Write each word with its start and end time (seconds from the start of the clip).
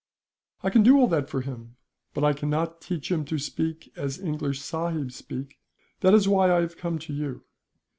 "'"I 0.63 0.71
can 0.71 0.81
do 0.81 0.97
all 0.97 1.05
that 1.09 1.29
for 1.29 1.41
him, 1.41 1.75
but 2.15 2.23
I 2.23 2.33
cannot 2.33 2.81
teach 2.81 3.11
him 3.11 3.23
to 3.25 3.37
speak 3.37 3.93
as 3.95 4.19
English 4.19 4.59
sahibs 4.59 5.13
speak; 5.15 5.57
and 5.57 5.57
that 5.99 6.15
is 6.15 6.27
why 6.27 6.51
I 6.51 6.61
have 6.61 6.75
come 6.75 6.97
to 6.97 7.13
you. 7.13 7.43